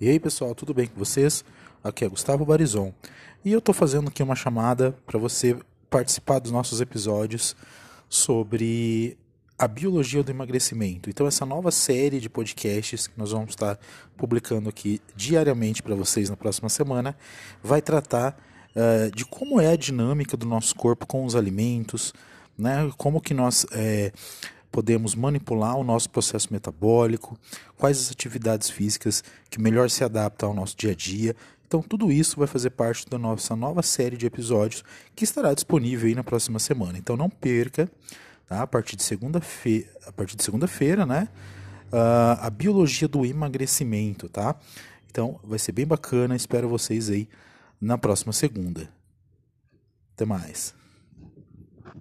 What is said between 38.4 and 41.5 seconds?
tá? a partir de segunda-feira, a partir de segunda-feira, né?